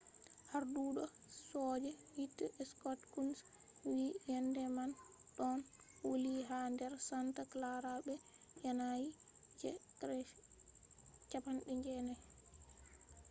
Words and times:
arduɗo 0.57 1.03
soje 1.49 1.89
hite 2.15 2.45
scott 2.69 2.99
kouns 3.13 3.39
wi'i 3.85 4.07
‘’yende 4.31 4.63
man 4.75 4.91
ɗon 5.35 5.59
wuli 6.07 6.33
ha 6.49 6.59
nder 6.73 6.93
santa 7.07 7.43
clara 7.51 7.93
be 8.05 8.13
yanayi 8.63 9.07
je 9.59 9.69
90 11.39 12.17